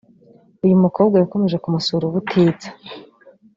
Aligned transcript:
uyu 0.63 0.81
mukobwa 0.83 1.15
yakomeje 1.17 1.57
kumusura 1.63 2.03
ubutitsa 2.05 2.69